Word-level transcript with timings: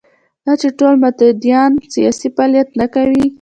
دا 0.45 0.53
چې 0.61 0.67
ټول 0.79 0.93
متدینان 1.03 1.71
سیاسي 1.93 2.27
فعالیت 2.35 2.69
نه 2.79 2.85
کوي. 2.93 3.25